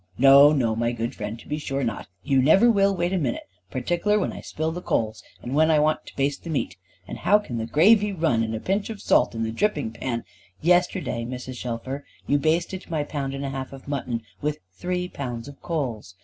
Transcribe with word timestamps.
"No 0.17 0.51
no, 0.51 0.75
my 0.75 0.93
good 0.93 1.13
friend, 1.13 1.37
to 1.39 1.47
be 1.47 1.59
sure 1.59 1.83
not. 1.83 2.07
You 2.23 2.41
never 2.41 2.71
will 2.71 2.95
wait 2.95 3.13
a 3.13 3.19
minute, 3.19 3.43
partikler 3.69 4.17
when 4.17 4.33
I 4.33 4.41
spill 4.41 4.71
the 4.71 4.81
coals, 4.81 5.21
and 5.43 5.53
when 5.53 5.69
I 5.69 5.77
wants 5.77 6.05
to 6.07 6.15
baste 6.15 6.43
the 6.43 6.49
meat. 6.49 6.75
And 7.07 7.19
how 7.19 7.37
can 7.37 7.59
the 7.59 7.67
gravy 7.67 8.11
run, 8.11 8.41
and 8.41 8.55
a 8.55 8.59
pinch 8.59 8.89
of 8.89 8.99
salt 8.99 9.35
in 9.35 9.43
the 9.43 9.51
dripping 9.51 9.91
pan" 9.91 10.23
"Yesterday, 10.73 11.23
Mrs. 11.23 11.57
Shelfer, 11.57 12.03
you 12.25 12.39
basted 12.39 12.89
my 12.89 13.03
pound 13.03 13.35
and 13.35 13.45
a 13.45 13.49
half 13.51 13.73
of 13.73 13.87
mutton 13.87 14.23
with 14.41 14.57
three 14.73 15.07
pounds 15.07 15.47
of 15.47 15.61
coals. 15.61 16.15